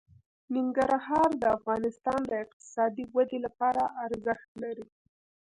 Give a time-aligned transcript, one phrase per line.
[0.55, 4.87] ننګرهار د افغانستان د اقتصادي ودې لپاره ارزښت لري.